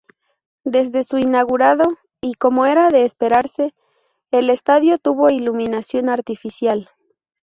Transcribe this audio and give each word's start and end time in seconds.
Desde 0.65 1.03
ser 1.03 1.19
inaugurado, 1.19 1.83
y 2.21 2.33
como 2.33 2.65
era 2.65 2.87
de 2.89 3.05
esperarse, 3.05 3.75
el 4.31 4.49
estadio 4.49 4.97
tuvo 4.97 5.29
iluminación 5.29 6.09
artificial. 6.09 6.89